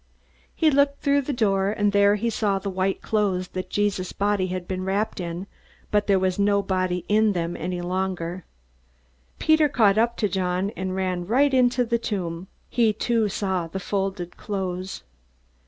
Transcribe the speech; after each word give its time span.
He 0.55 0.71
looked 0.71 1.03
through 1.03 1.21
the 1.21 1.31
door, 1.31 1.69
and 1.69 1.91
there 1.91 2.15
he 2.15 2.31
saw 2.31 2.57
the 2.57 2.71
white 2.71 3.03
cloths 3.03 3.49
that 3.49 3.69
Jesus' 3.69 4.13
body 4.13 4.47
had 4.47 4.67
been 4.67 4.83
wrapped 4.83 5.19
in, 5.19 5.45
but 5.91 6.07
there 6.07 6.17
was 6.17 6.39
no 6.39 6.63
body 6.63 7.05
in 7.07 7.33
them 7.33 7.55
any 7.55 7.81
longer. 7.81 8.43
Peter 9.37 9.69
caught 9.69 9.99
up 9.99 10.17
to 10.17 10.27
John, 10.27 10.71
and 10.71 10.95
ran 10.95 11.27
right 11.27 11.53
into 11.53 11.85
the 11.85 11.99
tomb. 11.99 12.47
He 12.67 12.93
too 12.93 13.29
saw 13.29 13.67
the 13.67 13.79
folded 13.79 14.37
cloths. 14.37 15.03